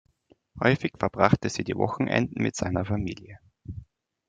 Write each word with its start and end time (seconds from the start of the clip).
Häufig 0.59 0.93
verbrachte 0.97 1.47
sie 1.51 1.63
die 1.63 1.75
Wochenenden 1.75 2.41
mit 2.41 2.55
seiner 2.55 2.85
Familie. 2.85 3.37